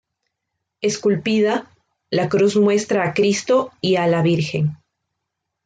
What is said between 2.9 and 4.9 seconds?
a Cristo y a la Virgen.